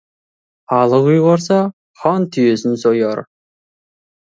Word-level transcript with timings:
Халық 0.73 1.11
ұйғарса, 1.11 1.61
хан 2.03 2.29
түйесін 2.39 2.83
сояр. 2.89 3.27